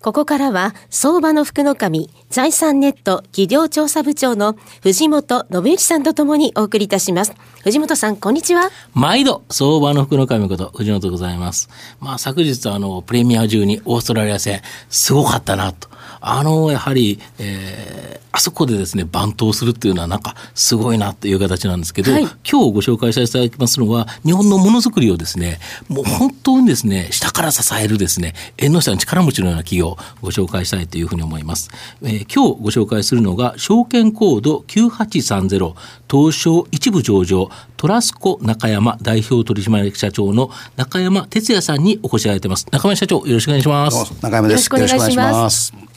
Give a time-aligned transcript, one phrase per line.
[0.00, 7.32] ここからは、相場の福の神、財産ネット企業調査部長の藤本信之さんとともにお送りいたします。
[7.64, 8.70] 藤本さん、こんにちは。
[8.94, 11.68] 毎度、相場の福の神こと、藤本でございます。
[11.98, 15.88] まあ、昨日、あの、プレミア中にオーストラリア戦、すごかったなと。
[16.20, 25.58] あの、やはり、えー、あそこでですね、番頭するっていうのはなんかすごいなっていう形なんですけど、はい、今日ご紹介させていただきますのは、日本のものづくりをですね、
[25.88, 31.70] もう本当にですね、下から支えるですね、縁の下の力持ちのような企業をご紹介したいというふうに思います。
[32.02, 35.74] えー、今日ご紹介するのが、証券コード9830、
[36.10, 42.66] 東証一部上場、トラスコ中山代表取締役社長の中山哲也さんにお越しいただいてます。
[42.70, 44.12] 中山社長、よろしくお願いします。
[44.22, 44.68] 中山です。
[44.68, 45.88] よろしくお願いします。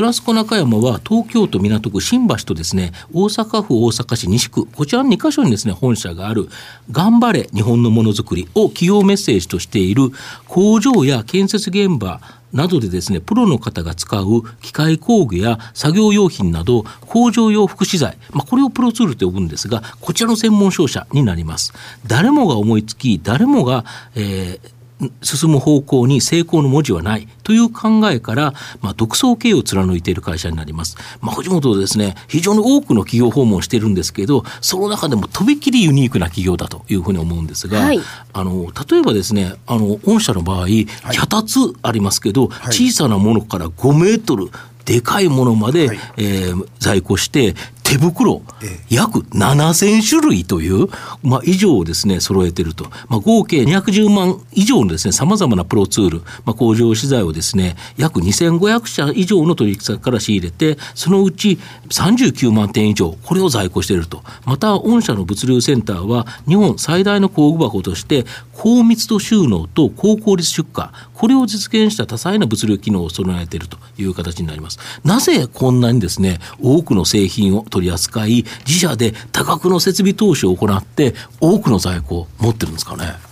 [0.00, 6.48] トラスコ中山は東京都港区新橋とですね大阪府大阪市西区こちらの2カ所にですね本社がある
[6.90, 10.04] 頑張れ日本のものづくりを企業メッセージとしている
[10.48, 21.72] 工場や建設現場などでですね、プロの方が使う機械工具や作業用品など、工場用福祉材、まあ、これをプロツールと呼ぶんですが、こちらの専門商社になります。
[22.08, 23.84] 誰もが思いつき、誰もが、
[24.16, 24.79] えー
[25.22, 30.96] 進む方向に成功の文字はないという考えから、まあ、独創経営を貫いている会社になります。
[31.20, 38.00] まあ、藤本ですね、非常に多くの企業訪問をしているんですけど、その中でもとびきりユニークな企業だというふうに思うんですが、はい、
[38.32, 40.66] あの例えばですね、あの御社の場合、
[41.12, 44.50] 脚立ありますけど、はい、小さなものから5メートル、
[44.84, 47.54] でかいものまで、はい、えー、在庫して、
[47.90, 48.40] 手袋、
[48.88, 50.86] 約7000種類という、
[51.24, 52.84] まあ、以上をですね、揃えていると。
[53.08, 61.58] まあ、合計210万以上のですね、様々なプロツール、まあ、工場資材をですね、約2500社以上の取引先から仕入れて、そのうち
[61.88, 64.22] 39万点以上、これを在庫していると。
[64.44, 70.84] また、御社の物流センターは、日本最大の工具箱として、高密度収納と高効率出荷、
[71.20, 74.78] これを実現した多彩な物流機能を備えているという形になります。
[75.04, 83.29] なぜこんなにですね、多くの製品を取り扱い、自社で多額の設備投資を行って、多くの在庫を持ってるんですかね？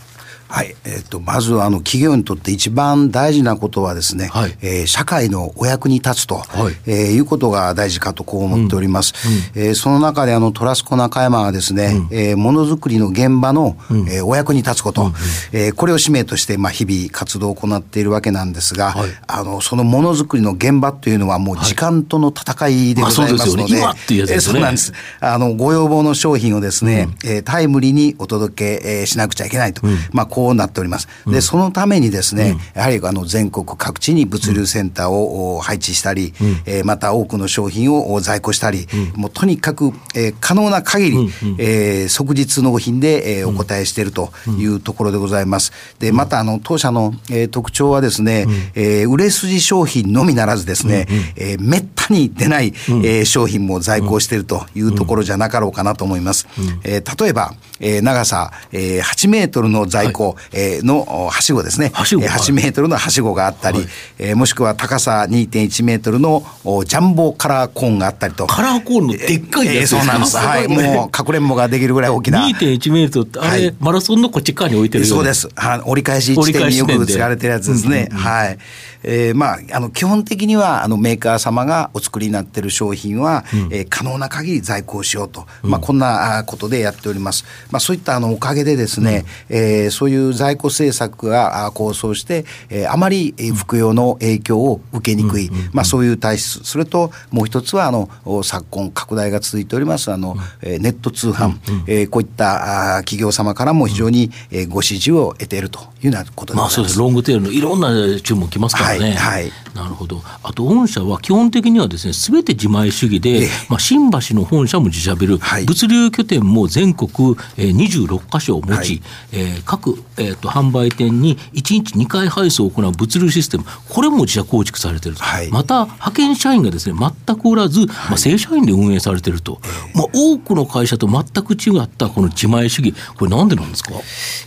[0.49, 9.13] はい、えっ、ー、と、まず、あの、企業にとって一番大事なことはですね、はい、えー、社会のお役に立つと、はい、えー、いうことが大事かとこう思っております。
[9.27, 9.63] うん。
[9.63, 15.13] うん、えー、その中で、あの、トラスコ中山はですね、うん、えー、ものづくりの現場の、うん、えー、お役に立つこと、うん、
[15.53, 24.93] えー、これを使命として、まあ、日々活動を行っているわけなんですが、はい、あの、そのものづくりの現場というのは、もう時間との戦いでございますので、はいまあそうですなんです。
[25.21, 29.83] あの、ご要望の商品をですね、うん、えー、タイムリーにお届け、えー、しなくちゃいけないと、
[30.13, 31.09] まあ、こうなっております。
[31.27, 36.33] で、そのためにですね、やはりあの全国各地に物流センターを配置したり、
[36.65, 45.73] えまた多くの商品を在庫したり、もうとにかく、え可能な限り、え即日納品で、えお答えしているというところでございます。
[45.99, 52.73] で、またあの当社の、え特徴はですね、え売れ筋商品のみならずですね、えめったに出ない、
[53.03, 56.47] え商品も在庫しているというところじゃなかろうかなと思います。
[56.85, 61.91] え例えば、え長さ、え8メートルの在庫、えのはしごですね。
[61.95, 66.43] はしご、えー、8メートルのはしごがあったり、はい、えー、もしくは高さ2.1メートルの
[66.85, 68.47] ジャンボカラーコーンがあったりと。
[68.47, 70.37] カラーコーンのでっかいやつ、えー、そうなんです。
[70.37, 70.69] はい。
[70.69, 72.47] もう、かくれんぼができるぐらい大きな。
[72.47, 75.49] 2.1メートルって、あれ、はい、マラソンのこっち側に置いてるそうです。
[75.55, 78.09] は折り返し地点によく使われてるやつですね。
[78.13, 78.59] はい。
[79.03, 85.47] えー、まあ、あの、基本的には、あの、メーカー様がお作りになっている商品は、うん、えー、可能な限り在庫をしようと。
[85.63, 87.45] うん、まあ、こんなことでやっております。
[87.71, 96.65] まあ、そういった、あの、おかげでですね、うん、えー、そういう在庫政策が構想して、えー、あまり服用の影響を受けにくい、まあ、そういう体質。
[96.65, 98.09] それと、もう一つは、あの、
[98.43, 106.99] 昨今拡大が続いております、あの、ネット通販、えー、こういったあ企業様からも非常に、えー、ご支持を得ているというようなことでまあ、そうです。
[106.99, 109.13] ロングテールのいろんな注文来ますからね。
[109.13, 109.53] はい、はい。
[109.75, 110.23] なるほど。
[110.43, 125.51] あと御社は基本的にはですね、すべて自前主義で、まあ新橋の本社も自社ビル、はい、物流拠点も全国、えー、26箇所を持ち、はい、えー、各えー、と販売店に1日2回配送を行う物流システム、これも自社構築されてると、はい。
[125.51, 129.61] また派遣社員がですね全くおらず、まあ、正社員で運営されてると、
[129.95, 133.91] まあ、多くの会社と全く違ったこの自前主義、これ、なんでなんですか？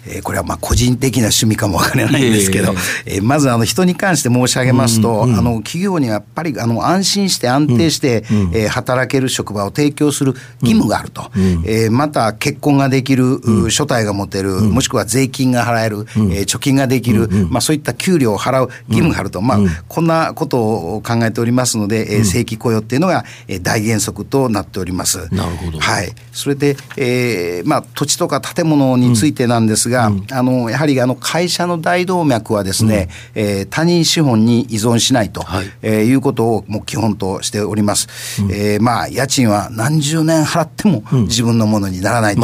[0.07, 2.75] えーこれはまあ個人的な趣味かもわからないんですけど、い
[3.05, 3.19] え。
[3.19, 8.23] ーまずあの人に関して申し上げますと、あの企業にはやっぱりあの安心して安定して、
[8.53, 11.31] えー働ける職場を提供する義務があると、
[11.65, 20.59] えーまた結婚ができる、う所帯が持てる、もしくは税金が払える、えー貯金ができる、まあ、そういった給料を払う義務があると、まあ、こんなこと
[20.95, 25.33] を考えておりますので、えー正規雇用っていうのが、えー大原則となっております。
[25.33, 25.79] なるほど。
[25.79, 35.65] はい、それで、えーまあ、土地とか建物についてなんですが、あのやはりあの会社の大動脈はですね、えー他人資本に依存しないと、はい。
[35.65, 38.07] いえーいうことをもう基本としております。
[38.51, 42.41] えーまあ、家賃は何十年払っても自分のものにならないと、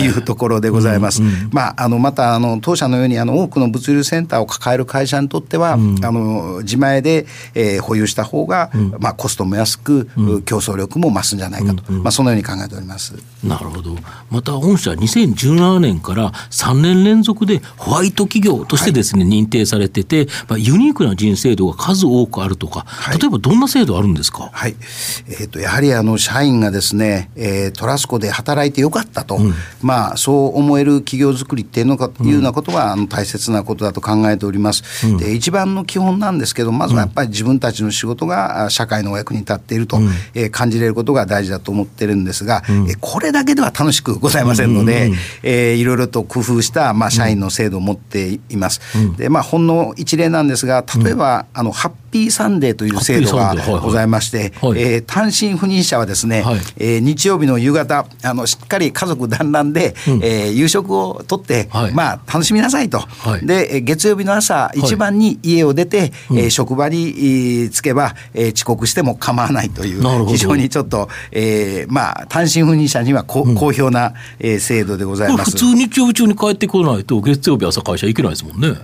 [0.00, 1.22] いうところでございます。
[1.52, 10.06] まあ、あのまたあの当社のようにあの多くの物流センターを抱える会社にとっては、あの自前で、えー保有した方が、まあ、コストも安く、
[10.44, 13.14] 競争力も増すんじゃないかと、まあ、そのように考えております。
[13.42, 13.96] なるほど。
[14.30, 22.84] また御社2017年から3年連続でホワイト企業としてですね、認定されてて、まあ、ユニークな人制度が数多くあるとか、
[23.14, 23.18] い。
[23.18, 24.76] 例えばどんな制度あるんですか、はい、
[25.28, 29.38] えー、とやはりあの社員がですね、えートラスコで働いてよかったと、
[29.82, 34.82] まあ、そう思える企業づくりっていうのか、いうようなことはあの大切なことだと考えております、
[35.18, 35.34] で。
[35.34, 39.98] 一番の基本なんですけど、まずはやっぱり自分たちの仕事があ社会のお役に立っていると、
[40.34, 48.80] えー感じれることが大事だと思ってるんですが、えーこれだけでは楽しくございませんので、えーいろいろと工夫した、まあ、社員の制度を持っています。
[49.16, 54.80] でまあ、ほんの一例なんですが例えば、あのハッピーサンデーという制度がございまして、はい。
[54.80, 56.60] えー単身赴任者はですね、はい。
[56.76, 61.92] えー日曜日の夕方あのしっかり家族団らんで、えー夕食をとって、はい。
[61.92, 63.46] まあ、楽しみなさいと、はい。
[63.46, 75.52] でえー月曜日の朝一番に家を出て、えー職場にえー着けば、えー遅刻しても構わないという非常にちょっと、えーまあ、単身赴任者にはこ、好評な、えー制度でございます。
[75.52, 78.76] 普通日曜日中に帰ってこないと月曜日朝会社行けないですもんね。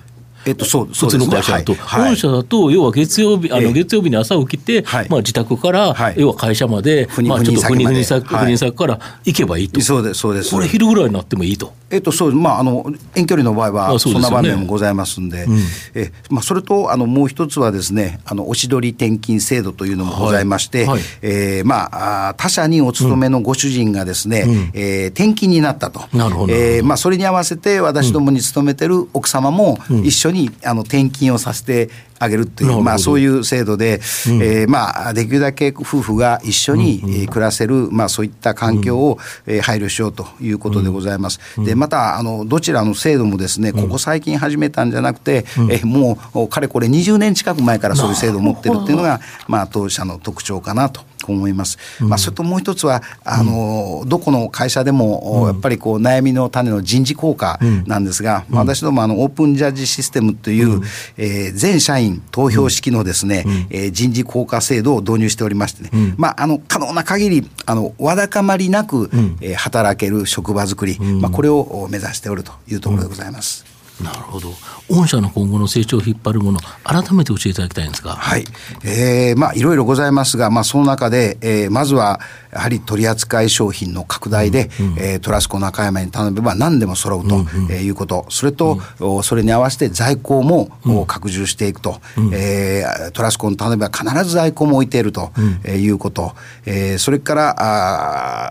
[0.47, 1.81] えっと、そう普通の会社だと、はい。
[1.81, 2.09] はい。
[2.09, 3.73] 本社だと、要は月曜日、あのええ。
[3.73, 5.09] 月曜日に朝起きて、はい。
[5.09, 6.15] まあ、自宅から、はい。
[6.17, 8.25] 要は会社まで、まあ、ちょっと赴任赴任先まで。
[8.25, 10.51] 先はい赴任先から行けばいいと、そうですそうです。
[10.51, 11.73] これ、昼ぐらいになってもいいと。
[11.95, 15.47] えっと、そうまあ、あの遠距離の場合はあそんな場面もございますんで、
[15.95, 20.89] えまあ、それとあのもう一つはですね、あのおしどり転勤制度というのもございまして、はい。
[20.89, 24.45] はいえーまあ、他社にお勤めのご主人がですね、
[24.75, 26.53] えー転勤になったと、なるほど。
[26.53, 31.91] えーまあ、それに合わせて私どもに勤めてる奥様も一緒にあの転勤をさせて
[32.25, 41.41] あげるという、まあ、そういう制度で、えーまあ、できるだけ夫婦が一緒に、えー暮らせる、まあ、そういった環境を、えー配慮しようということでございます。
[41.65, 51.03] でまたあのどちらの制度もですねここ最近始めたんじゃなくて、えーもうかれこれ20年近く前からそういう制度を持ってるっていうのが、まあ、当社の特徴かなと。
[51.33, 51.79] 思います。
[52.01, 60.81] まあ、それともう一つは、あの、どこの会社でも、やっぱりこう、悩みの種の人事効果なんですが、まあ私ども、あの、オープンジャッジシステムという、
[61.17, 69.11] えー全社員投票式のですね、えー人事効果制度を導入しておりましてね、まあ、あの、可能な限り、あの、わだかまりなく、
[69.41, 73.74] えー働ける職場づくり、まあ、これを目指しておるというところでございます。
[74.03, 74.53] なるほど。
[74.91, 78.17] 御社の今後の成長を引っ張るもの、改めて教えていただきたいんですが。
[78.17, 78.45] はい。
[78.85, 82.21] えーまあ、いろいろございますが、まあ、その中で、えーまずは、
[82.55, 87.35] やはり取扱い商品の拡大で、えートラスコ中山に頼めば何でも揃うと
[87.71, 88.27] えーいうこと。
[88.29, 92.01] それと、おそれに合わせて在庫も、お拡充していくと。
[92.33, 95.33] えートラスコに頼めば必ず在庫も置いていると、
[95.65, 96.35] えーいうこと。
[96.65, 97.57] えーそれから、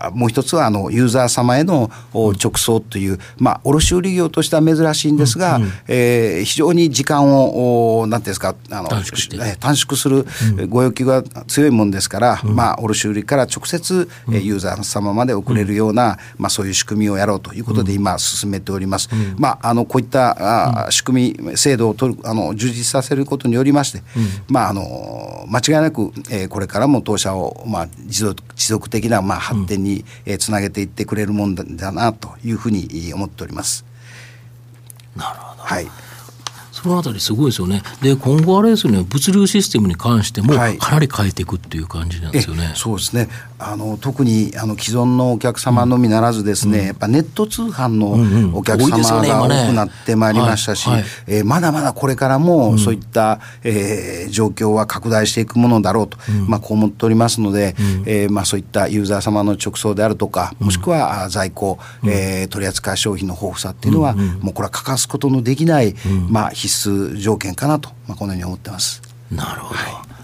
[0.06, 8.88] あーもう一つは、あの、ユーザー様へのお直送という、まあ、卸売業としては珍しいんですが、えー非常に時間を、おなんていうんですか、あの、
[9.60, 10.26] 短縮する
[10.68, 19.08] ご要求が強いもんですから、まあ、卸売から直接、えーユーザー様まで送れるような、まあ、そういう仕組みをやろうということで、今、進めております。
[19.36, 24.02] まあ、あのこういったあー仕組み、制度を取るあの充実させることによりまして、
[24.48, 33.84] まあ、あの間違いなく、えーこれからも当社を、まあ、持続持続的な、まあ、発展に、えーつなげていってくれるもんだだなというふうに思っております。
[35.16, 35.62] なるほど。
[35.62, 35.86] はい
[36.84, 37.82] そそのあたりすごいですよね。
[38.02, 42.72] で、今後あれですよね、物流システムに関しても、かなり変えていくっていう感じなんですよね。
[42.74, 43.28] そうですね。
[43.66, 50.88] あの特にあの既存のお客様のみならずですね、うん、やっぱネット通販のお客様が多くなってまいりましたし、
[51.26, 65.94] えまだまだこれからもそういった、うん、えー、状況は拡大していくものだろうと、うん、まあこう思っておりますので、うん、えー、まあそういったユーザー様の直送であるとか、もしくは在庫、うん、えー、取扱商品の豊富さっていうのは、もうこれは欠かすことのできない、
[66.28, 69.02] まあ必須条件かなと、まあこのように思ってます。
[69.30, 69.80] なるほど。
[69.80, 70.14] はい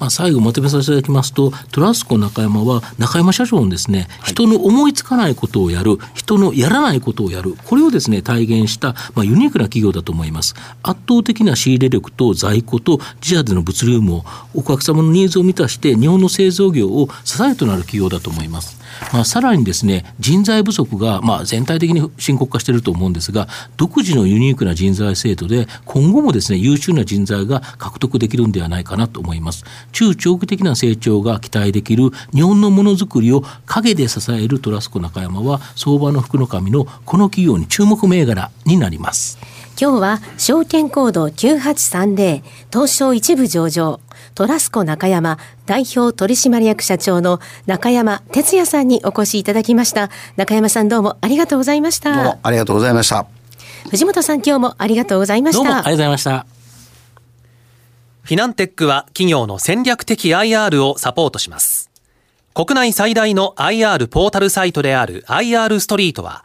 [0.00, 10.54] まあ、最後まとめさせていただきますと、トラスコ中山は、中山社長のですね、人の思いつかないことをやる、人のやらないことをやる、これをですね、体現した、まあ、ユニークな企業だと思います。
[10.82, 18.80] 圧倒的な仕入れ力と在庫と自社での物流も、お客様のニーズを満たして、日本の製造業を支えとなる企業だと思います。
[19.12, 29.64] まあ、さらにですね人材不足がまあ全体的に深刻化していると思うんですが独自のユニークな人材制度で今後もですね優秀な人材が獲得できるんではないかなと思います。
[29.92, 39.38] 中長期的な成長が期待できる日本のものづくりを陰で支えるトラスコ中山は相場の福の神のこの企業に注目銘柄になります。
[39.80, 43.98] 今日は証券コード9830東証一部上場
[44.34, 50.10] トラスコ中山代表取締役社長の中山哲也さんにお越しいただきました。
[50.36, 52.14] 中山さんどうもありがとうございました。
[52.14, 53.26] どうもありがとうございました。
[53.88, 55.64] 藤本さん今日もありがとうございました。
[55.64, 56.46] どうもありがとうございました。
[58.22, 61.90] フィナンテックは企業の戦略的 IR をサポートします。
[62.52, 66.44] 国内最大の IR ポータルサイトである IR ストリートは